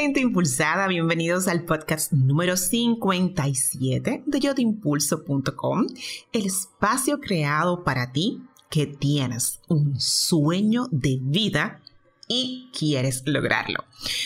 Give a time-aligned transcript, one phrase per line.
[0.00, 5.86] Gente impulsada, bienvenidos al podcast número 57 de yotimpulso.com,
[6.32, 8.40] el espacio creado para ti
[8.70, 11.82] que tienes un sueño de vida
[12.28, 13.84] y quieres lograrlo.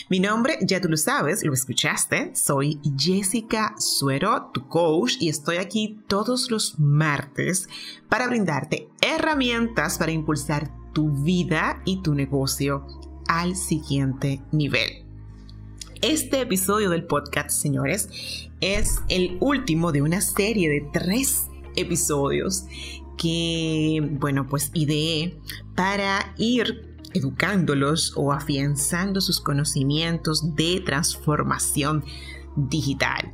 [0.09, 5.56] Mi nombre, ya tú lo sabes, lo escuchaste, soy Jessica Suero, tu coach, y estoy
[5.56, 7.68] aquí todos los martes
[8.09, 12.87] para brindarte herramientas para impulsar tu vida y tu negocio
[13.27, 15.04] al siguiente nivel.
[16.07, 18.11] Este episodio del podcast, señores,
[18.61, 22.67] es el último de una serie de tres episodios
[23.17, 25.41] que, bueno, pues ideé
[25.75, 32.05] para ir educándolos o afianzando sus conocimientos de transformación
[32.55, 33.33] digital.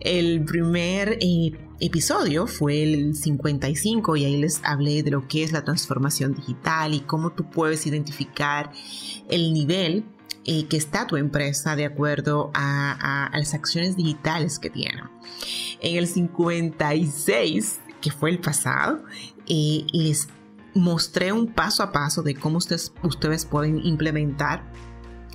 [0.00, 5.52] El primer eh, episodio fue el 55 y ahí les hablé de lo que es
[5.52, 8.72] la transformación digital y cómo tú puedes identificar
[9.28, 10.15] el nivel
[10.48, 15.02] eh, que está tu empresa de acuerdo a, las acciones digitales que tiene.
[15.80, 19.02] En el 56, que fue el pasado,
[19.48, 20.28] eh, les
[20.72, 24.62] mostré un paso a paso de cómo ustedes, ustedes pueden implementar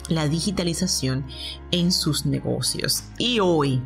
[0.08, 1.26] la digitalización
[1.72, 3.04] en sus negocios.
[3.18, 3.82] Y hoy,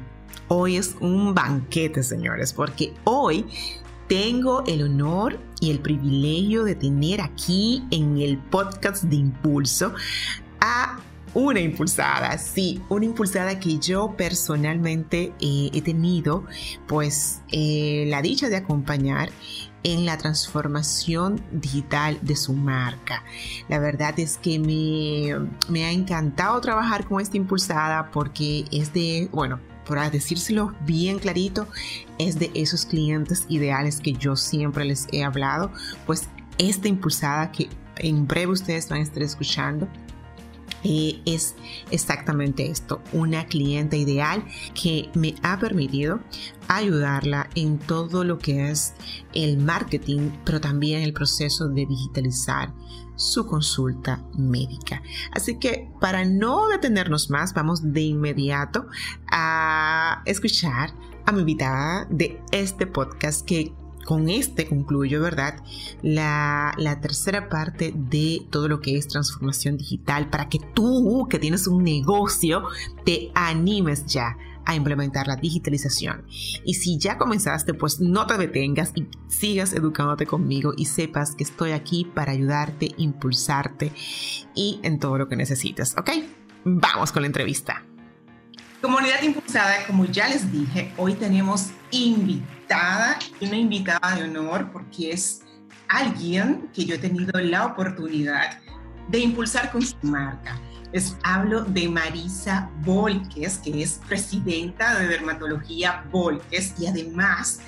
[0.48, 3.48] hoy es un banquete, señores, porque hoy
[4.08, 9.96] tengo el honor y el privilegio de tener aquí en el podcast de Impulso
[11.36, 16.46] una impulsada, sí, una impulsada que yo personalmente eh, he tenido
[16.88, 19.30] pues eh, la dicha de acompañar
[19.84, 23.24] en la transformación digital de su marca.
[23.68, 29.30] La verdad es que me, me ha encantado trabajar con esta impulsada porque es de,
[29.32, 31.68] bueno, por decírselo bien clarito,
[32.18, 35.72] es de esos clientes ideales que yo siempre les he hablado,
[36.06, 39.88] pues esta impulsada que en breve ustedes van a estar escuchando
[41.26, 41.56] es
[41.92, 44.46] exactamente esto, una cliente ideal
[44.80, 46.20] que me ha permitido
[46.68, 48.94] ayudarla en todo lo que es
[49.34, 52.74] el marketing, pero también el proceso de digitalizar
[53.16, 55.02] su consulta médica.
[55.32, 58.88] Así que para no detenernos más, vamos de inmediato
[59.32, 60.94] a escuchar
[61.26, 63.74] a mi invitada de este podcast que
[64.06, 65.62] con este concluyo, ¿verdad?
[66.02, 71.68] La, tercera parte de todo lo que es transformación digital para que tú, que tienes
[71.68, 72.64] un negocio,
[73.04, 76.26] te animes ya a implementar la digitalización.
[76.64, 81.44] Y si ya comenzaste, pues no te detengas y sigas educándote conmigo y sepas que
[81.44, 83.92] estoy aquí para ayudarte, impulsarte
[84.56, 86.12] y en todo lo que necesites, ¿ok?
[86.64, 87.84] Vamos con la entrevista.
[88.82, 91.70] Comunidad Impulsada, como ya les dije, hoy tenemos
[92.66, 95.44] invitada, una invitada de honor porque es
[95.88, 98.60] alguien que yo he tenido la oportunidad
[99.10, 100.60] de impulsar con su marca.
[100.92, 107.60] Les hablo de Marisa Volques, que es presidenta de Dermatología Volques y además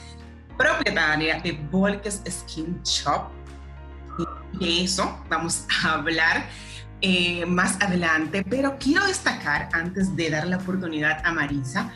[0.58, 3.30] propietaria de Volques Skin Shop.
[4.60, 6.48] De eso vamos a hablar
[7.02, 11.92] eh, más adelante, pero quiero destacar, antes de dar la oportunidad a Marisa,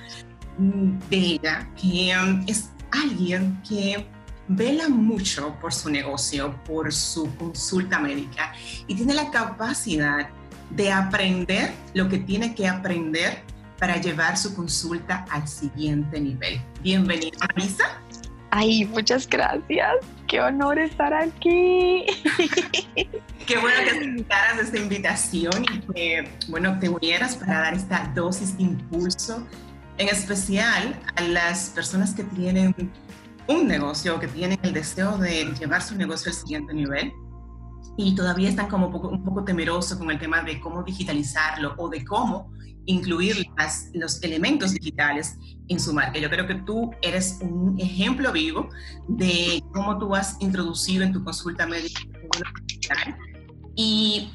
[0.60, 4.06] mm, de ella, que um, es alguien que
[4.48, 8.54] vela mucho por su negocio, por su consulta médica
[8.88, 10.30] y tiene la capacidad
[10.72, 13.44] de aprender lo que tiene que aprender
[13.80, 16.62] para llevar su consulta al siguiente nivel.
[16.82, 18.00] Bienvenida, Marisa.
[18.52, 19.96] Ay, muchas gracias.
[20.28, 22.06] Qué honor estar aquí.
[23.48, 28.58] Qué bueno que aceptaras esta invitación y que, bueno, te unieras para dar esta dosis
[28.58, 29.48] de impulso,
[30.02, 32.74] en especial a las personas que tienen
[33.48, 37.14] un negocio, que tienen el deseo de llevar su negocio al siguiente nivel
[37.98, 41.88] y todavía están como poco, un poco temerosos con el tema de cómo digitalizarlo o
[41.88, 42.52] de cómo
[42.86, 43.46] incluir
[43.94, 45.38] los elementos digitales
[45.68, 46.18] en su marca.
[46.18, 48.70] Yo creo que tú eres un ejemplo vivo
[49.08, 52.02] de cómo tú has introducido en tu consulta médica
[53.76, 54.32] y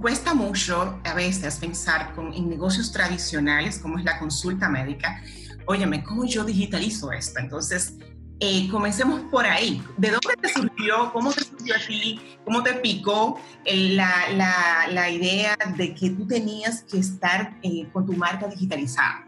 [0.00, 5.22] cuesta mucho a veces pensar con, en negocios tradicionales como es la consulta médica.
[5.66, 7.40] Óyeme, ¿cómo yo digitalizo esto?
[7.40, 7.98] Entonces,
[8.40, 9.82] eh, comencemos por ahí.
[9.96, 11.12] ¿De dónde te surgió?
[11.12, 12.20] ¿Cómo te surgió a ti?
[12.44, 18.04] ¿Cómo te picó la, la, la, idea de que tú tenías que estar eh, con
[18.04, 19.26] tu marca digitalizada?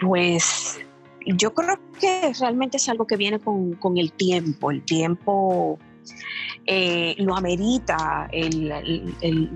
[0.00, 0.80] Pues
[1.26, 4.70] yo creo que realmente es algo que viene con, con el tiempo.
[4.70, 5.78] El tiempo
[6.66, 8.28] eh, lo amerita.
[8.30, 8.72] El,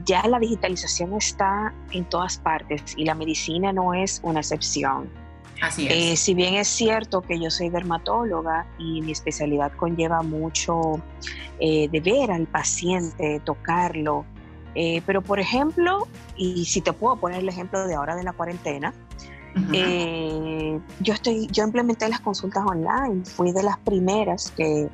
[0.05, 5.09] ya la digitalización está en todas partes y la medicina no es una excepción.
[5.61, 5.93] Así es.
[5.93, 11.01] Eh, si bien es cierto que yo soy dermatóloga y mi especialidad conlleva mucho
[11.61, 14.25] eh, de ver al paciente, tocarlo,
[15.07, 16.07] pero por ejemplo,
[16.37, 18.93] y si te puedo poner el ejemplo de ahora de la cuarentena,
[21.01, 24.91] yo estoy, yo implementé las consultas online, fui de las primeras que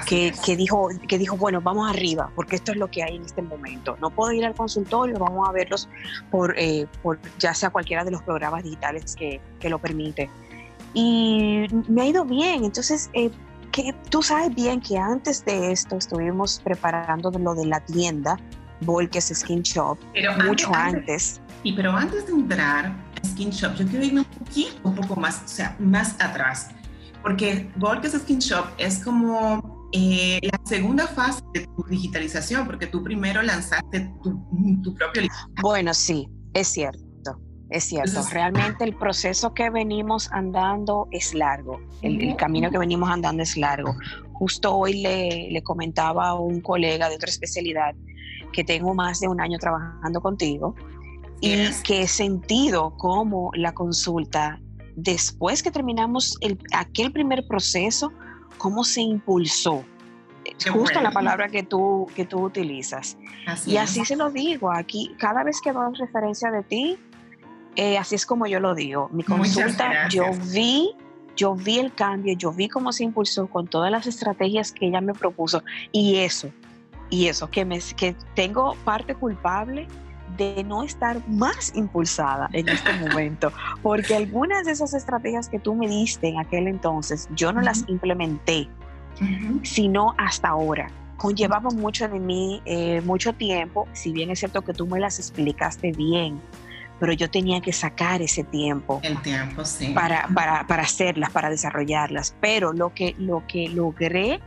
[0.00, 3.42] que, dijo, que dijo, bueno, vamos arriba, porque esto es lo que hay en este
[3.42, 3.96] momento.
[4.00, 5.88] No puedo ir al consultorio, vamos a verlos
[6.30, 10.30] por, eh, por ya sea cualquiera de los programas digitales que, que, lo permite.
[10.94, 13.30] Y me ha ido bien, entonces, eh,
[13.70, 18.38] que tú sabes bien que antes de esto estuvimos preparando lo de la tienda,
[18.80, 19.98] Volkes Skin Shop,
[20.44, 24.76] mucho antes, Y pero antes de entrar a Skin Shop, yo quiero irme un poquito,
[24.82, 26.70] un poco más, o sea, más atrás,
[27.22, 33.02] porque Volkes Skin Shop es como eh, la segunda fase de tu digitalización, porque tú
[33.02, 34.42] primero lanzaste tu,
[34.82, 35.36] tu propio libro.
[35.62, 37.02] Bueno, sí, es cierto.
[37.70, 43.42] Es cierto, realmente el proceso que venimos andando es largo, el, camino que venimos andando
[43.42, 43.96] es largo.
[44.34, 47.94] Justo hoy le, le, comentaba a un colega de otra especialidad
[48.52, 50.74] que tengo más de un año trabajando contigo
[51.40, 54.60] y que he sentido cómo la consulta,
[54.94, 58.12] después que terminamos el, aquel primer proceso,
[58.62, 59.84] cómo se impulsó.
[60.44, 63.16] Es justo la palabra que tú, que tú utilizas.
[63.66, 66.96] y así se lo digo, aquí cada vez que doy referencia de ti,
[67.74, 69.08] eh, así es como yo lo digo.
[69.12, 70.94] Mi consulta, yo vi,
[71.34, 75.00] yo vi el cambio, yo vi cómo se impulsó con todas las estrategias que ella
[75.00, 76.48] me propuso y eso,
[77.10, 79.88] y eso, que, me, que tengo parte culpable
[80.36, 83.52] de no estar más impulsada en este momento,
[83.82, 87.84] porque algunas de esas estrategias que tú me diste en aquel entonces, yo no las
[87.88, 88.68] implementé,
[89.62, 90.90] sino hasta ahora.
[91.16, 95.18] Conllevaba mucho de mí, eh, mucho tiempo, si bien es cierto que tú me las
[95.18, 96.40] explicaste bien,
[96.98, 99.00] pero yo tenía que sacar ese tiempo.
[99.02, 99.88] El tiempo, sí.
[99.88, 102.36] Para, para, para hacerlas, para desarrollarlas.
[102.40, 104.40] Pero lo que, lo que logré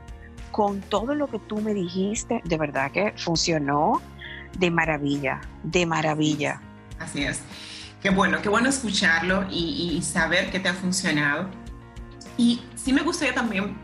[0.52, 4.02] con todo lo que tú me dijiste, de verdad que funcionó
[4.58, 6.62] de maravilla, de maravilla.
[7.00, 7.42] Así es.
[8.02, 11.50] Qué bueno, qué bueno escucharlo y, saber que te ha funcionado.
[12.38, 13.76] Y sí me gustaría también,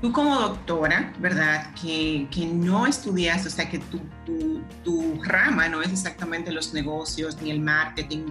[0.00, 1.74] tú como doctora, ¿verdad?
[1.74, 4.00] Que, que no estudias, o sea, que tu,
[4.84, 8.26] tu, rama no es exactamente los negocios ni el marketing.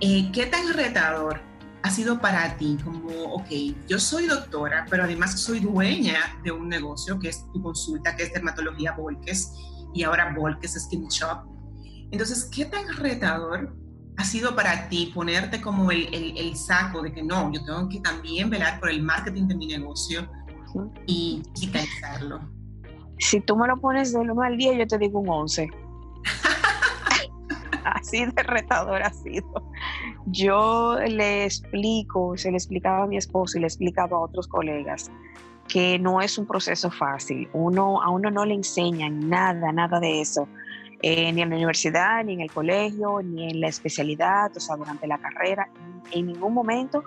[0.00, 1.40] Eh, ¿Qué tan retador
[1.82, 2.78] ha sido para ti?
[2.84, 3.48] Como, ok,
[3.88, 8.22] yo soy doctora, pero además soy dueña de un negocio que es tu consulta, que
[8.24, 9.54] es Dermatología Volques
[9.94, 11.44] y ahora Volkes Skin Shop.
[12.10, 13.74] Entonces, ¿qué tan retador
[14.16, 18.00] ha sido para ti ponerte como el, el, saco de que no, yo tengo que
[18.00, 20.28] también velar por el marketing de mi negocio
[21.06, 22.40] y digitalizarlo?
[23.18, 25.70] Si tú me lo pones del 1 al 10, yo te digo un 11.
[27.84, 29.70] Así de retador ha sido.
[30.26, 35.10] Yo le explico, se le explicaba a mi esposo y le explicaba a otros colegas
[35.68, 37.48] que no es un proceso fácil.
[37.52, 40.48] Uno, a uno no le enseñan nada, nada de eso,
[41.02, 44.76] eh, ni en la universidad, ni en el colegio, ni en la especialidad, o sea,
[44.76, 45.68] durante la carrera.
[46.10, 47.02] En ningún momento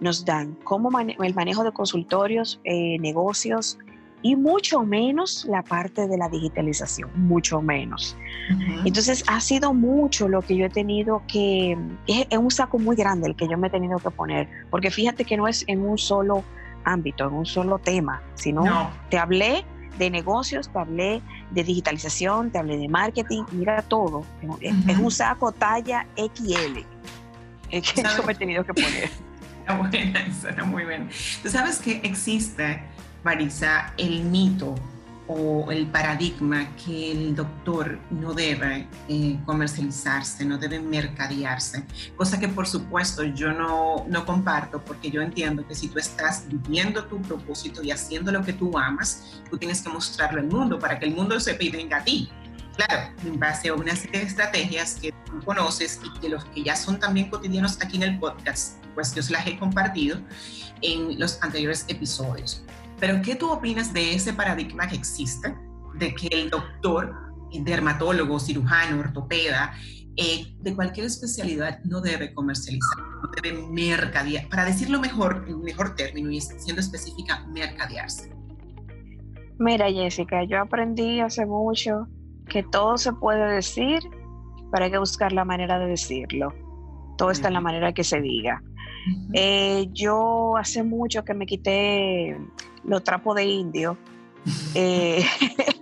[0.00, 3.78] nos dan cómo el manejo de consultorios, eh, negocios
[4.22, 8.16] y mucho menos la parte de la digitalización, mucho menos.
[8.84, 11.72] Entonces ha sido mucho lo que yo he tenido que,
[12.06, 14.90] es, es un saco muy grande el que yo me he tenido que poner, porque
[14.90, 16.44] fíjate que no es en un solo
[16.84, 19.64] ámbito, en un solo tema, sino te hablé
[19.98, 24.24] de negocios, te hablé de digitalización, te hablé de marketing, mira todo.
[24.60, 26.78] Es, un saco talla XL.
[27.70, 29.10] Es que eso me he tenido que poner.
[29.60, 31.08] Está buena, suena muy bien.
[31.42, 32.82] Tú sabes que existe,
[33.22, 34.74] Marisa, el mito
[35.32, 41.84] o el paradigma que el doctor no debe eh, comercializarse, no debe mercadearse,
[42.16, 46.46] cosa que por supuesto yo no, no comparto porque yo entiendo que si tú estás
[46.48, 50.80] viviendo tu propósito y haciendo lo que tú amas, tú tienes que mostrarlo al mundo
[50.80, 52.28] para que el mundo y venga a ti.
[52.76, 56.62] Claro, en base a una serie de estrategias que tú conoces y que los que
[56.62, 60.18] ya son también cotidianos aquí en el podcast, pues yo se las he compartido
[60.80, 62.64] en los anteriores episodios.
[63.00, 65.56] Pero ¿qué tú opinas de ese paradigma que existe,
[65.94, 67.16] de que el doctor,
[67.50, 69.72] dermatólogo, cirujano, ortopeda,
[70.16, 75.94] eh, de cualquier especialidad no debe comercializar, no debe mercadear, para decirlo mejor, en mejor
[75.94, 78.30] término y siendo específica, mercadearse?
[79.58, 82.06] Mira, Jessica, yo aprendí hace mucho
[82.48, 84.00] que todo se puede decir,
[84.70, 86.52] pero hay que buscar la manera de decirlo.
[87.16, 88.62] Todo está en la manera que se diga.
[89.32, 92.36] Eh, yo hace mucho que me quité
[92.84, 93.96] los trapos de indio.
[94.74, 95.22] Eh,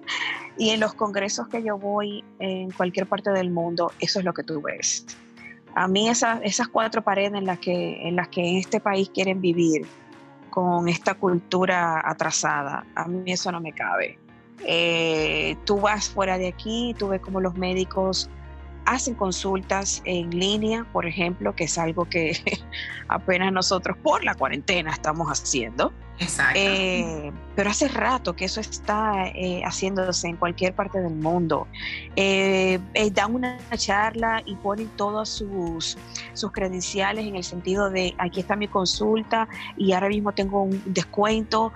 [0.59, 4.35] y en los congresos que yo voy en cualquier parte del mundo, eso es lo
[4.35, 5.07] que tú ves.
[5.77, 9.41] A mí esas, esas cuatro paredes en las, que, en las que este país quieren
[9.41, 9.87] vivir
[10.51, 14.19] con esta cultura atrasada, a mí eso no me cabe.
[14.65, 18.29] Eh, tú vas fuera de aquí, tú ves como los médicos
[18.89, 22.33] hacen consultas en línea, por ejemplo, que es algo que
[23.09, 25.93] apenas nosotros por la cuarentena estamos haciendo.
[26.21, 26.59] Exacto.
[26.59, 31.67] Eh, pero hace rato que eso está eh, haciéndose en cualquier parte del mundo.
[32.17, 32.81] Eh,
[33.13, 35.97] dan una charla y ponen todos sus,
[36.35, 40.83] sus credenciales en el sentido de aquí está mi consulta y ahora mismo tengo un
[40.87, 41.73] descuento.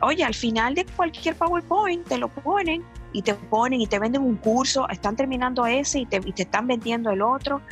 [0.00, 4.22] Oye, al final de cualquier PowerPoint te lo ponen y te ponen y te venden
[4.22, 7.62] un curso, están terminando ese y te, y te están vendiendo el otro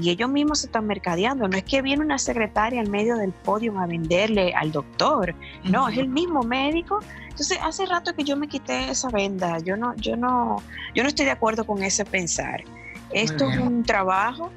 [0.00, 1.48] y ellos mismos se están mercadeando.
[1.48, 5.34] No es que viene una secretaria al medio del podio a venderle al doctor,
[5.64, 7.00] no, es el mismo médico.
[7.28, 9.58] Entonces, hace rato que yo me quité esa venda.
[9.58, 10.62] Yo no, yo no,
[10.94, 12.64] yo no estoy de acuerdo con ese pensar.
[13.10, 14.50] Esto es un trabajo.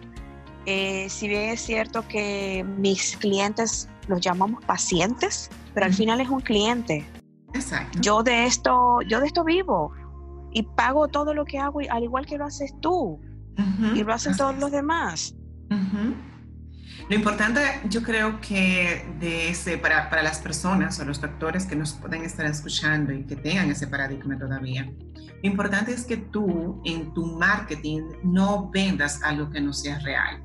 [0.65, 6.29] Eh, si bien es cierto que mis clientes los llamamos pacientes, pero al final es
[6.29, 7.06] un cliente.
[7.53, 8.00] Exacto.
[8.01, 9.91] Yo de esto, yo de esto vivo
[10.51, 13.20] y pago todo lo que hago al igual que lo haces tú
[13.96, 15.36] y lo hacen todos los demás.
[17.10, 21.76] Lo importante, yo creo que de ese, para, para, las personas o los doctores que
[21.76, 26.82] nos pueden estar escuchando y que tengan ese paradigma todavía, lo importante es que tú
[26.84, 30.42] en tu marketing no vendas algo que no sea real.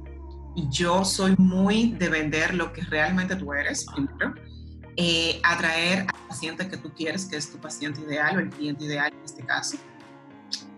[0.55, 4.35] Y yo soy muy de vender lo que realmente tú eres, primero,
[4.97, 8.85] eh, atraer al paciente que tú quieres, que es tu paciente ideal o el cliente
[8.85, 9.79] ideal en este caso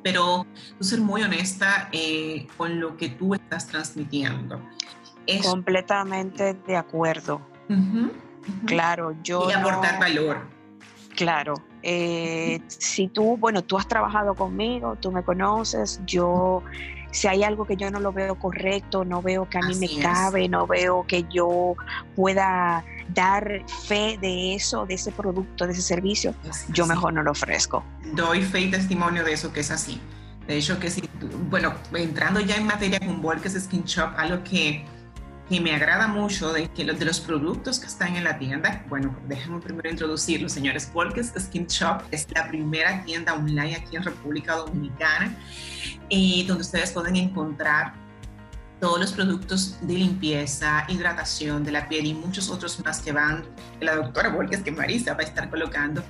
[0.04, 0.46] pero
[0.78, 4.60] tú ser muy honesta eh, con lo que tú estás transmitiendo.
[5.42, 7.40] Completamente de acuerdo.
[8.66, 9.48] Claro, yo...
[9.48, 10.46] Y aportar valor.
[11.16, 11.54] Claro.
[11.82, 16.62] Eh, si tú, bueno, tú has trabajado conmigo, tú me conoces, yo
[17.10, 20.02] si hay algo que yo no lo veo correcto, no veo que a mí me
[20.02, 21.76] cabe, no veo que yo
[22.16, 26.34] pueda dar fe de eso, de ese producto, de ese servicio,
[26.70, 27.84] yo mejor no lo ofrezco.
[28.14, 30.00] Doy fe y testimonio de eso que es así.
[30.46, 31.08] De hecho, que si,
[31.48, 34.84] bueno, entrando ya en materia con Volkes Skin Shop, algo que,
[35.48, 38.84] que me agrada mucho de, que los, de los productos que están en la tienda,
[38.88, 40.90] bueno, déjenme primero introducirlos, señores.
[40.92, 45.34] Volkes Skin Shop es la primera tienda online aquí en República Dominicana
[46.10, 48.03] y donde ustedes pueden encontrar
[48.84, 53.42] todos los productos de limpieza, hidratación de la piel y muchos otros más que van
[53.80, 56.02] la doctora Volkes que Marisa va a estar colocando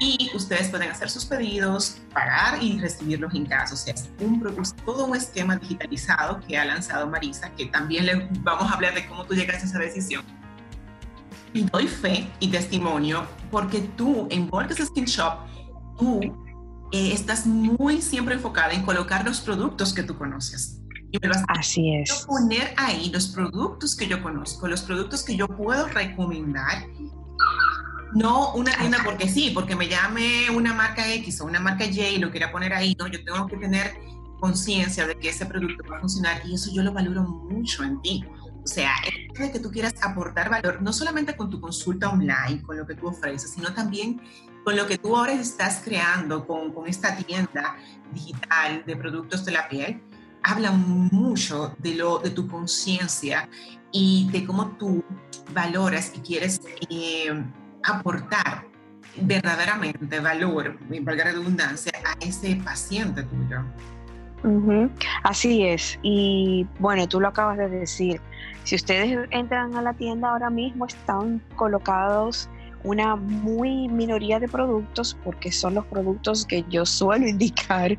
[0.00, 3.74] y ustedes pueden hacer sus pedidos, pagar y recibirlos en casa.
[3.74, 4.42] O sea, es un,
[4.86, 9.06] todo un esquema digitalizado que ha lanzado Marisa, que también le vamos a hablar de
[9.06, 10.24] cómo tú llegaste a esa decisión.
[11.52, 15.34] Y doy fe y testimonio porque tú en Volkes Skin Shop,
[15.98, 16.22] tú
[16.92, 20.81] eh, estás muy siempre enfocada en colocar los productos que tú conoces.
[21.12, 22.24] Y me Así es.
[22.26, 26.86] poner ahí los productos que yo conozco, los productos que yo puedo recomendar.
[28.14, 32.00] No una tienda porque sí, porque me llame una marca X o una marca Y
[32.00, 32.96] y lo quiera poner ahí.
[32.98, 33.94] No, yo tengo que tener
[34.40, 38.00] conciencia de que ese producto va a funcionar y eso yo lo valoro mucho en
[38.02, 38.24] ti.
[38.64, 42.62] O sea, el de que tú quieras aportar valor, no solamente con tu consulta online,
[42.62, 44.20] con lo que tú ofreces, sino también
[44.64, 47.76] con lo que tú ahora estás creando con, con esta tienda
[48.12, 50.02] digital de productos de la piel,
[50.42, 53.48] habla mucho de, lo, de tu conciencia
[53.92, 55.04] y de cómo tú
[55.52, 57.44] valoras y quieres eh,
[57.84, 58.66] aportar
[59.16, 63.62] verdaderamente valor, valga redundancia, a ese paciente tuyo.
[65.22, 65.98] Así es.
[66.02, 68.20] Y bueno, tú lo acabas de decir.
[68.64, 72.48] Si ustedes entran a la tienda ahora mismo, están colocados
[72.84, 77.96] una muy minoría de productos porque son los productos que yo suelo indicar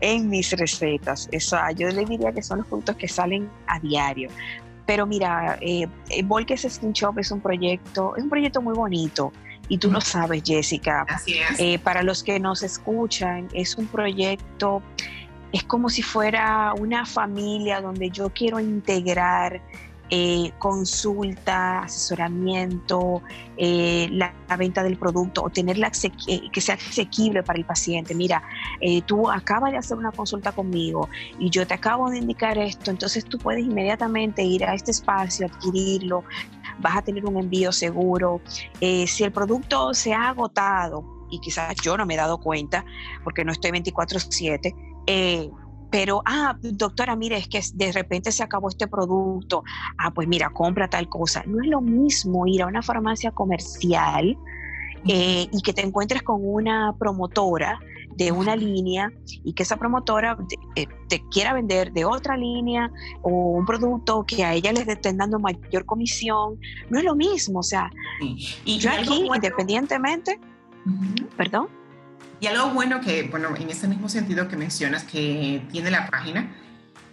[0.00, 1.28] en mis recetas.
[1.32, 4.28] Eso, yo le diría que son los productos que salen a diario.
[4.86, 9.32] Pero mira, eh, eh Volkes Skin Shop es un proyecto, es un proyecto muy bonito.
[9.68, 11.06] Y tú lo sabes, Jessica.
[11.08, 11.58] Así es.
[11.58, 14.82] Eh, para los que nos escuchan, es un proyecto,
[15.52, 19.62] es como si fuera una familia donde yo quiero integrar
[20.14, 23.22] eh, consulta, asesoramiento,
[23.56, 25.90] eh, la, venta del producto o tenerla
[26.28, 28.14] eh, que sea asequible para el paciente.
[28.14, 28.42] Mira,
[29.06, 33.24] tú acabas de hacer una consulta conmigo y yo te acabo de indicar esto, entonces
[33.24, 36.24] tú puedes inmediatamente ir a este espacio, adquirirlo,
[36.80, 38.42] vas a tener un envío seguro.
[38.78, 42.84] si el producto se ha agotado y quizás yo no me he dado cuenta
[43.24, 44.74] porque no estoy 24/7,
[45.92, 49.62] pero, ah, doctora, mire, es que de repente se acabó este producto,
[49.98, 51.44] ah, pues mira, compra tal cosa.
[51.46, 54.38] No es lo mismo ir a una farmacia comercial
[55.06, 57.78] eh, y que te encuentres con una promotora
[58.16, 59.12] de una línea
[59.44, 64.44] y que esa promotora te, eh, quiera vender de otra línea o un producto que
[64.44, 66.58] a ella les estén dando mayor comisión,
[66.88, 67.90] no es lo mismo, o sea,
[68.64, 70.40] y yo aquí, independientemente,
[71.36, 71.68] perdón.
[72.42, 76.52] Y algo bueno que, bueno, en ese mismo sentido que mencionas que tiene la página,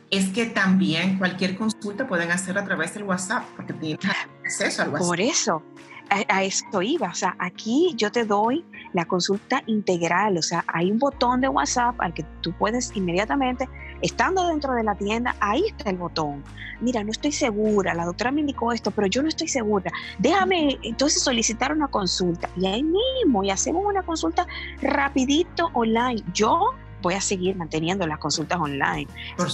[0.09, 4.00] es que también cualquier consulta pueden hacer a través del WhatsApp, porque tienen
[4.43, 5.07] acceso al WhatsApp.
[5.07, 5.63] Por eso,
[6.09, 7.09] a, esto iba.
[7.09, 10.36] O sea, aquí yo te doy la consulta integral.
[10.36, 13.69] O sea, hay un botón de WhatsApp al que tú puedes inmediatamente,
[14.01, 16.44] estando dentro de la tienda, ahí está el botón.
[16.82, 19.91] Mira, no estoy segura, la doctora me indicó esto, pero yo no estoy segura.
[20.18, 22.50] Déjame entonces solicitar una consulta.
[22.56, 24.48] Y ahí mismo, y hacemos una consulta
[24.82, 26.24] rapidito online.
[26.34, 29.08] Yo voy a seguir manteniendo las consultas online.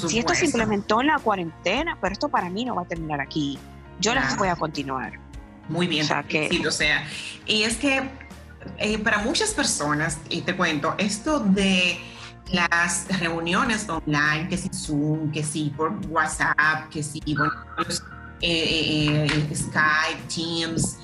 [0.08, 3.22] si esto se implementó en la cuarentena, pero esto para mí no va a terminar
[3.22, 3.58] aquí.
[4.00, 5.14] Yo las voy a continuar.
[5.70, 7.08] Muy bien, o sea, que, o sea,
[7.48, 8.08] y es que
[8.78, 12.00] eh, para muchas personas, y te cuento, esto de
[12.52, 17.54] las reuniones online, que si Zoom, que si por WhatsApp, que si bueno,
[18.42, 20.98] eh, eh, Skype, Teams,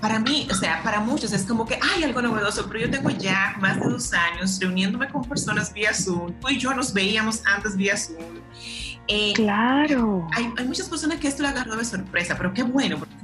[0.00, 3.10] para mí, o sea, para muchos es como que hay algo novedoso, pero yo tengo
[3.10, 6.32] ya más de dos años reuniéndome con personas vía Zoom.
[6.40, 8.40] Tú y yo nos veíamos antes vía Zoom.
[9.34, 10.26] claro.
[10.32, 13.14] Hay, hay, muchas personas que esto le agarró de sorpresa, pero qué bueno, porque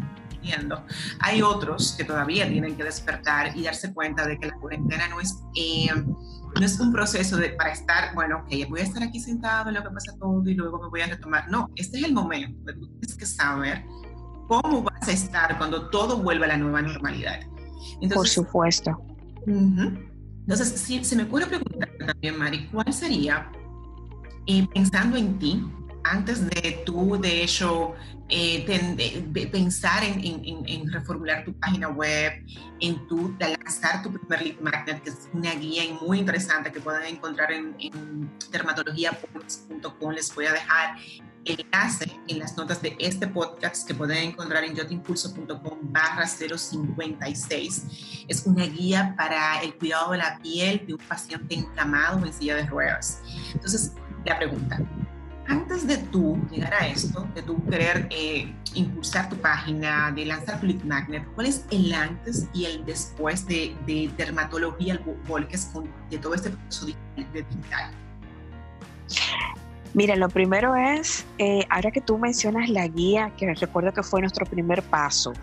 [1.20, 5.20] hay otros que todavía tienen que despertar y darse cuenta de que la cuarentena no
[5.20, 5.90] es, eh,
[6.58, 9.74] no es un proceso de, para estar, bueno, ok, voy a estar aquí sentado en
[9.74, 11.50] lo que pasa todo y luego me voy a retomar.
[11.50, 12.72] No, este es el momento.
[12.74, 13.84] Tú tienes que saber
[14.48, 17.40] cómo vas a estar cuando todo vuelva a la nueva normalidad.
[18.00, 18.90] Entonces, Por supuesto.
[19.46, 23.50] Entonces, si se me ocurre preguntar también, Mari, ¿cuál sería,
[24.46, 25.64] eh, pensando en ti,
[26.04, 27.94] antes de tú, de hecho,
[28.28, 28.64] eh,
[29.50, 32.32] pensar en, reformular tu página web,
[32.80, 37.14] en tu, lanzar tu primer lead magnet, que es una guía muy interesante que pueden
[37.14, 38.30] encontrar en, en.
[40.14, 40.96] Les voy a dejar
[41.44, 48.24] el enlace en las notas de este podcast que pueden encontrar en yotimpulso.com barra 056.
[48.28, 52.56] Es una guía para el cuidado de la piel de un paciente encamado en silla
[52.56, 53.20] de ruedas.
[53.52, 53.92] Entonces,
[54.24, 54.78] la pregunta,
[55.48, 60.60] antes de tú llegar a esto, de tú querer eh, impulsar tu página, de lanzar
[60.60, 65.70] tu lead magnet, ¿cuál es el antes y el después de, de dermatología Volques
[66.10, 67.90] de todo este proceso digital?
[69.94, 74.20] Mira, lo primero es, eh, ahora que tú mencionas la guía, que recuerdo que fue
[74.20, 75.34] nuestro primer paso.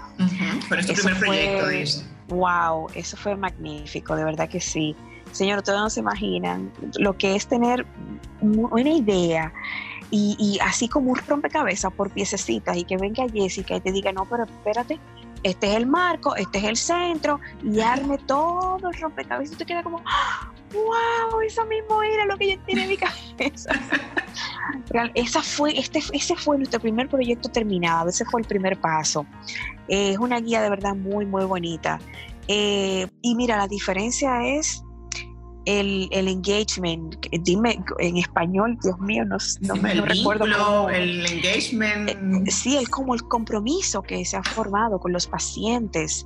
[0.68, 2.04] fue nuestro primer proyecto de eso.
[2.30, 4.96] Wow, eso fue magnífico, de verdad que sí.
[5.32, 7.86] Señor, ustedes no se imaginan lo que es tener
[8.42, 9.54] una idea
[10.12, 14.26] y, así como un rompecabezas por piececitas y que venga Jessica y te diga, no,
[14.26, 15.00] pero espérate,
[15.44, 19.66] este es el marco, este es el centro y arme todo el rompecabezas y te
[19.66, 20.02] queda como,
[20.74, 23.72] wow, eso mismo era lo que yo tenía en mi cabeza.
[25.16, 29.26] Esa fue, este, ese fue nuestro primer proyecto terminado, ese fue el primer paso.
[29.88, 32.00] es una guía de verdad muy, muy bonita.
[32.48, 34.84] Eh, y mira, la diferencia es
[35.70, 40.90] el, el, engagement, dime en español, Dios mío, no, no me recuerdo.
[40.90, 42.10] el engagement.
[42.10, 46.26] Eh, sí, el como el compromiso que se ha formado con los pacientes,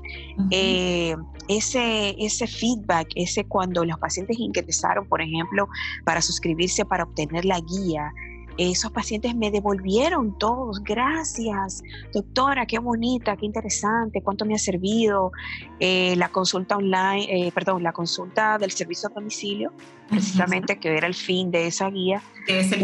[0.51, 1.15] eh,
[1.49, 5.67] ese, ese feedback, ese cuando los pacientes ingresaron, por ejemplo,
[6.05, 8.13] para suscribirse para obtener la guía,
[8.57, 15.31] esos pacientes me devolvieron todos, gracias, doctora, qué bonita, qué interesante, cuánto me ha servido
[15.79, 19.73] eh, la consulta online, eh, perdón, la consulta del servicio a domicilio,
[20.09, 22.21] precisamente que era el fin de esa guía,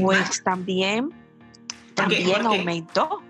[0.02, 1.12] pues también,
[1.94, 3.22] también aumentó.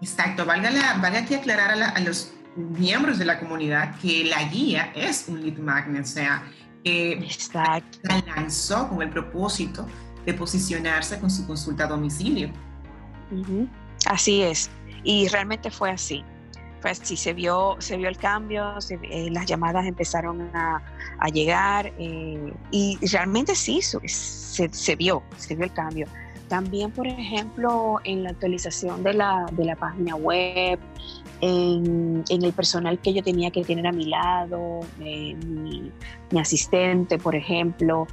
[0.00, 4.92] Exacto, valga, la, valga aquí aclarar a, los miembros de la comunidad que la guía
[4.94, 6.44] es un lead magnet, o sea,
[6.84, 7.28] que
[8.02, 9.86] la lanzó con el propósito
[10.24, 12.50] de posicionarse con su consulta a domicilio.
[14.06, 14.70] Así es,
[15.04, 16.24] y realmente fue así.
[16.80, 18.74] Pues sí, se vio, se vio el cambio,
[19.10, 20.80] eh, las llamadas empezaron a,
[21.32, 26.06] llegar eh, y realmente sí, se, se, vio, se vio el cambio.
[26.48, 30.78] También, por ejemplo, en la actualización de la, de la página web,
[31.40, 35.92] en, el personal que yo tenía que tener a mi lado, eh, mi,
[36.30, 38.06] mi, asistente, por ejemplo,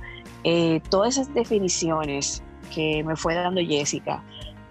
[0.48, 4.24] eh, todas esas definiciones que me fue dando Jessica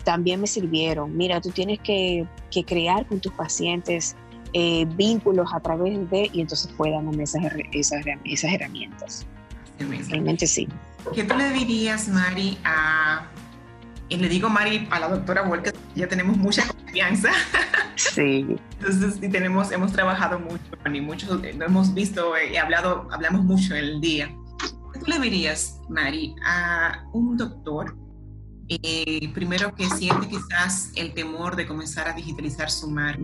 [0.05, 1.17] también me sirvieron.
[1.17, 2.27] Mira, tú tienes que,
[2.65, 4.15] crear con tus pacientes
[4.53, 9.27] eh, vínculos a través de, y entonces fue dándome esas, esas, herramientas.
[10.09, 10.69] Realmente sí.
[11.13, 13.27] ¿Qué tú le dirías, Mari, a
[14.09, 17.31] Y le digo, Mari, a la doctora Walker, ya tenemos mucha confianza.
[17.97, 18.57] Sí.
[18.81, 24.01] Entonces, y tenemos, hemos trabajado mucho y mucho, hemos visto y hablado, hablamos mucho el
[24.01, 24.29] día.
[24.95, 27.97] ¿Qué tú le dirías, Mari, a un doctor
[28.69, 33.21] eh, primero que siente quizás el temor de comenzar a digitalizar su marca,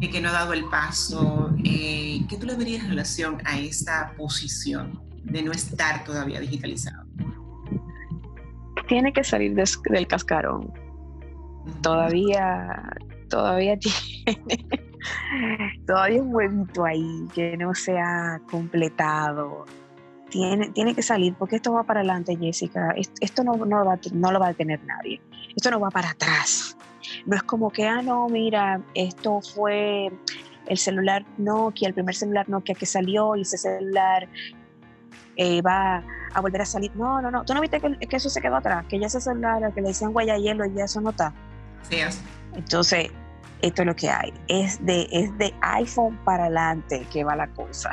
[0.00, 3.60] eh, que no ha dado el paso, eh, ¿qué tú le dirías en relación a
[3.60, 7.06] esta posición de no estar todavía digitalizado?
[8.88, 10.72] Tiene que salir del cascarón.
[11.80, 12.92] Todavía,
[13.28, 13.78] todavía
[14.24, 14.68] tiene,
[15.86, 19.64] todavía un huevito ahí que no se ha completado
[20.30, 22.94] tiene, tiene que salir porque esto va para adelante, Jessica.
[23.20, 25.20] Esto, no, no, lo va, no lo va a tener nadie.
[25.54, 26.76] Esto no va para atrás.
[27.24, 30.10] No es como que, ah, no, mira, esto fue
[30.66, 34.28] el celular Nokia, el primer celular Nokia que salió y ese celular
[35.36, 36.02] eh, va
[36.34, 36.94] a volver a salir.
[36.96, 37.44] No, no, no.
[37.44, 38.84] ¿Tú no viste que, que, eso se quedó atrás?
[38.88, 41.32] Que ya ese celular, que le decían y ya eso no está.
[41.88, 42.20] Sí, es.
[42.54, 43.10] Entonces,
[43.62, 44.32] esto es lo que hay.
[44.48, 47.90] Es de, es de iPhone para adelante que va la cosa.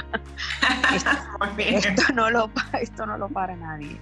[1.58, 2.50] esto, no lo,
[2.82, 4.00] esto no lo para nadie.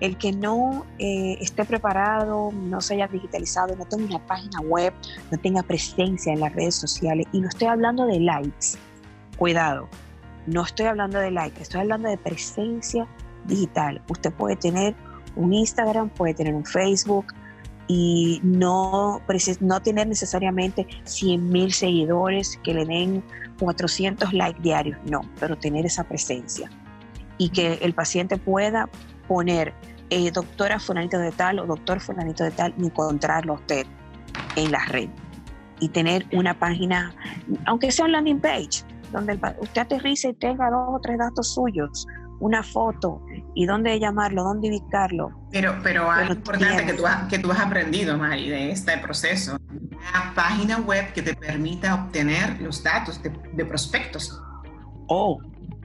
[0.00, 4.92] El que no eh, esté preparado, no se haya digitalizado, no tenga una página web,
[5.30, 8.76] no tenga presencia en las redes sociales, y no estoy hablando de likes,
[9.38, 9.88] cuidado,
[10.46, 13.06] no estoy hablando de likes, estoy hablando de presencia
[13.46, 14.02] digital.
[14.08, 14.94] Usted puede tener
[15.36, 17.26] un Instagram, puede tener un Facebook,
[17.86, 19.20] y no,
[19.60, 23.22] no tener necesariamente 100 mil seguidores que le den
[23.58, 26.70] 400 likes diarios, no, pero tener esa presencia.
[27.36, 28.88] Y que el paciente pueda
[29.28, 29.74] poner
[30.10, 33.86] eh, doctora fulanito de tal o doctor fulanito de tal y encontrarlo usted
[34.56, 35.08] en la red.
[35.80, 37.14] Y tener una página,
[37.66, 42.06] aunque sea un landing page, donde usted aterrice y tenga dos o tres datos suyos,
[42.40, 43.22] una foto
[43.54, 45.30] y dónde llamarlo, dónde ubicarlo.
[45.50, 49.56] Pero, pero algo importante que tú, has, que tú has aprendido, Mari, de este proceso,
[49.70, 54.40] una página web que te permita obtener los datos de, prospectos.
[55.08, 55.38] Oh,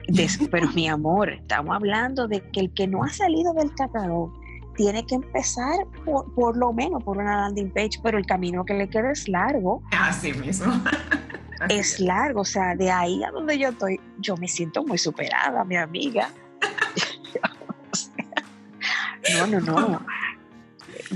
[0.50, 4.30] pero mi amor, estamos hablando de que el que no ha salido del catador
[4.76, 8.74] tiene que empezar por, por lo menos por una landing page, pero el camino que
[8.74, 9.82] le queda es largo.
[9.92, 10.72] Así mismo.
[11.68, 15.64] es largo, o sea, de ahí a donde yo estoy, yo me siento muy superada,
[15.64, 16.30] mi amiga.
[19.38, 20.06] no, no, no.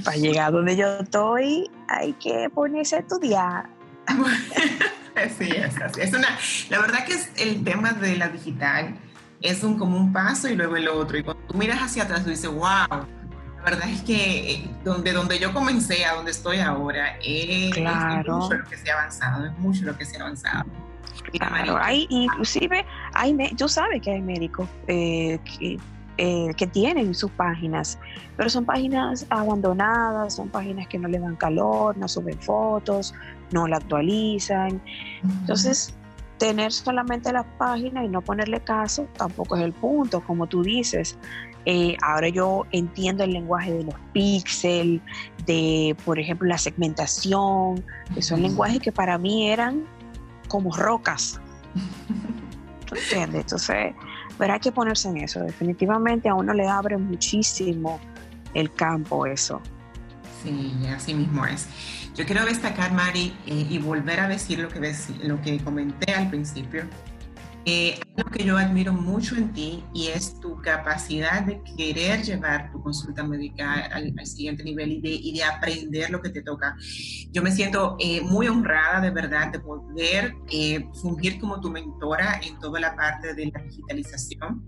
[0.04, 3.66] Para llegar a donde yo estoy, hay que ponerse a estudiar.
[5.38, 6.00] sí, es así.
[6.00, 6.28] Es una,
[6.70, 8.98] la verdad que es el tema de la digital
[9.44, 11.18] es un como un paso y luego el otro.
[11.18, 13.06] Y cuando tú miras hacia atrás, tú dices, wow,
[13.64, 17.70] la verdad es que eh, donde, donde yo comencé a donde estoy ahora es,
[18.26, 20.64] mucho lo que se ha avanzado, es mucho lo que se ha avanzado.
[21.32, 25.78] Claro, hay, inclusive, hay, tú sabes que hay médicos eh, que,
[26.18, 27.98] eh, que tienen sus páginas,
[28.36, 33.14] pero son páginas abandonadas, son páginas que no le dan calor, no suben fotos,
[33.50, 34.82] no la actualizan.
[35.22, 35.94] Entonces,
[36.36, 41.16] tener solamente las páginas y no ponerle caso tampoco es el punto, como tú dices.
[41.66, 45.00] Eh, ahora yo entiendo el lenguaje de los píxeles,
[45.46, 49.84] de, por ejemplo, la segmentación, que son lenguajes que para mí eran
[50.48, 51.40] como rocas.
[52.94, 53.40] entiendes?
[53.42, 53.94] Entonces,
[54.38, 55.40] pero hay que ponerse en eso.
[55.40, 58.00] Definitivamente a uno le abre muchísimo
[58.54, 59.60] el campo eso.
[60.42, 61.66] Sí, así mismo es.
[62.14, 66.28] Yo quiero destacar, Mari, eh, y volver a decir lo que, lo que comenté al
[66.30, 66.84] principio,
[67.66, 72.70] eh, algo que yo admiro mucho en ti y es tu capacidad de querer llevar
[72.70, 76.76] tu consulta médica al, siguiente nivel y de, y de, aprender lo que te toca.
[77.32, 82.40] Yo me siento eh, muy honrada de verdad de poder eh, fungir como tu mentora
[82.42, 84.62] en toda la parte de la digitalización,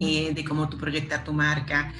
[0.00, 1.92] eh, de cómo tú proyectas tu marca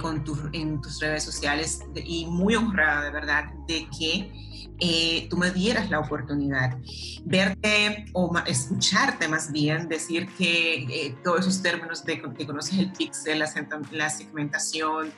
[0.00, 4.32] con en tus redes sociales y muy honrada de verdad de que
[4.78, 6.76] eh, tú me dieras la oportunidad,
[7.24, 12.92] verte o escucharte más bien, decir que eh, todos esos términos de que conoces el
[12.92, 15.12] pixel, la, segmentación,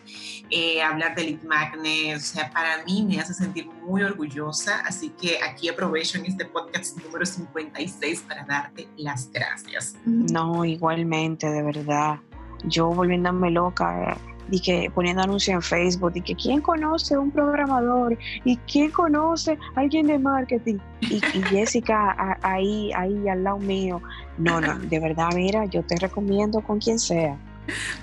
[0.51, 5.11] eh, hablar del lead magnet, o sea, para mí me hace sentir muy orgullosa, así
[5.21, 9.97] que aquí aprovecho en este podcast número 56 para darte las gracias.
[10.05, 12.21] No, igualmente, de verdad.
[12.65, 14.17] Yo volviéndome loca
[14.51, 19.59] y que poniendo anuncios en Facebook y que quién conoce un programador y quién conoce
[19.75, 24.01] a alguien de marketing y, Jessica ahí ahí al lado mío.
[24.37, 27.37] No no de verdad mira yo te recomiendo con quien sea.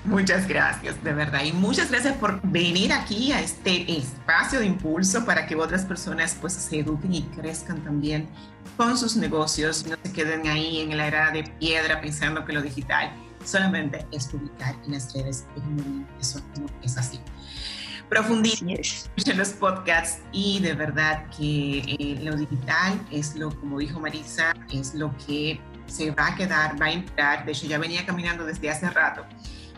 [0.04, 1.42] Muchas gracias, de verdad.
[1.44, 6.36] Y muchas gracias por venir aquí a este espacio de impulso para que otras personas
[6.40, 8.28] pues se eduquen y crezcan también
[8.76, 12.62] con sus negocios, no se queden ahí en la era de piedra pensando que lo
[12.62, 13.10] digital
[13.46, 15.46] solamente es publicar en las redes,
[16.20, 17.20] eso no es así.
[18.08, 23.98] profundicen en los podcasts y de verdad que eh, lo digital es lo, como dijo
[24.00, 27.44] Marisa, es lo que se va a quedar, va a entrar.
[27.44, 29.24] De hecho, ya venía caminando desde hace rato.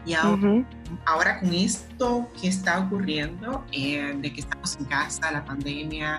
[0.07, 0.64] Y ahora,
[1.04, 6.18] ahora con esto que está ocurriendo, eh, de que estamos en casa, la pandemia,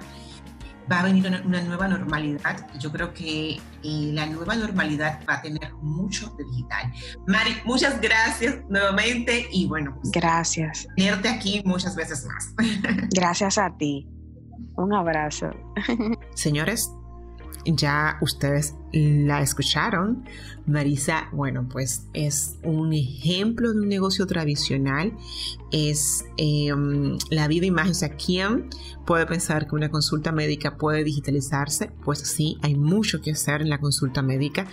[0.92, 2.68] va a venir una, nueva normalidad.
[2.80, 3.60] Yo creo que eh,
[4.14, 6.92] la nueva normalidad va a tener mucho de digital.
[7.28, 10.88] Mari, muchas gracias nuevamente y bueno, pues, gracias.
[10.96, 12.54] Tenerte aquí muchas veces más.
[13.14, 14.08] Gracias a ti.
[14.76, 15.52] Un abrazo.
[16.36, 16.90] Señores,
[17.76, 20.26] ya ustedes la escucharon.
[20.66, 25.14] Marisa, bueno, pues es un ejemplo de un negocio tradicional.
[25.72, 27.92] Es em, la vida imagen.
[27.92, 28.70] O sea, ¿quién
[29.06, 31.92] puede pensar que una consulta médica puede digitalizarse?
[32.04, 34.68] Pues sí, hay mucho que hacer en la consulta médica.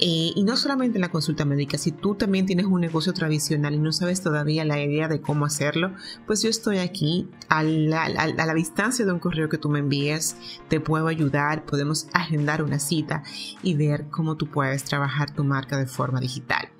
[0.00, 3.74] Eh, y no solamente en la consulta médica, si tú también tienes un negocio tradicional
[3.74, 5.92] y no sabes todavía la idea de cómo hacerlo,
[6.26, 9.78] pues yo estoy aquí a la, a la distancia de un correo que tú me
[9.78, 10.36] envíes,
[10.68, 13.22] te puedo ayudar, podemos agendar una cita
[13.62, 16.73] y ver cómo tú puedes trabajar tu marca de forma digital.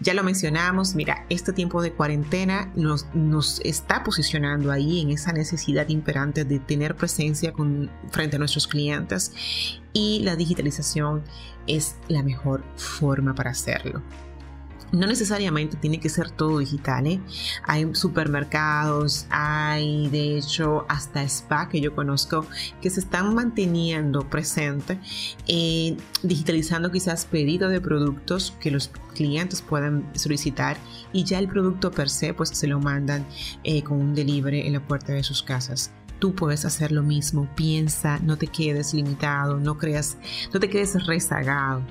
[0.00, 5.88] Ya lo mencionamos, mira, este tiempo de cuarentena nos, está posicionando ahí en esa necesidad
[5.88, 7.52] imperante de tener presencia
[8.10, 9.32] frente a nuestros clientes
[9.94, 11.22] y la digitalización
[11.66, 14.02] es la mejor forma para hacerlo.
[14.92, 17.06] No necesariamente tiene que ser todo digital.
[17.06, 17.20] ¿eh?
[17.64, 22.46] Hay supermercados, hay de hecho hasta spa que yo conozco
[22.80, 24.98] que se están manteniendo presentes,
[25.48, 30.76] eh, digitalizando quizás pedido de productos que los clientes puedan solicitar
[31.12, 33.26] y ya el producto per se pues se lo mandan
[33.64, 37.48] eh, con un delivery en la puerta de sus casas tú puedes hacer lo mismo.
[37.54, 40.16] Piensa, no te quedes limitado, no creas,
[40.52, 41.82] no te quedes rezagado.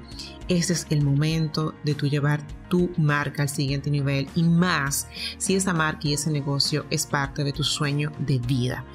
[0.47, 5.55] Ese es el momento de tu llevar tu marca al siguiente nivel y más si
[5.55, 8.85] esa marca y ese negocio es parte de tu sueño de vida.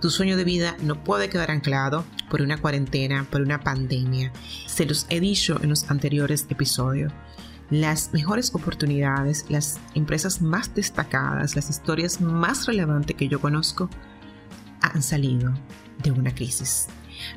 [0.00, 4.32] Tu sueño de vida no puede quedar anclado por una cuarentena, por una pandemia.
[4.66, 7.12] Se los he dicho en los anteriores episodios
[7.70, 13.88] las mejores oportunidades, las empresas más destacadas, las historias más relevantes que yo conozco
[14.82, 15.54] han salido
[16.02, 16.88] de una crisis.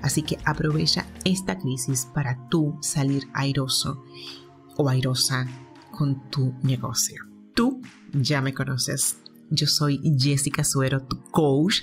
[0.02, 4.04] Así que aprovecha esta crisis para tú salir airoso
[4.78, 5.48] o airosa
[5.92, 7.24] con tu negocio.
[7.54, 7.82] Tú
[8.14, 9.18] ya me conoces.
[9.50, 11.82] Yo soy Jessica Suero, tu coach,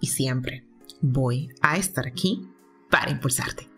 [0.00, 0.66] y siempre
[1.00, 2.46] voy a estar aquí
[2.90, 3.68] para impulsarte.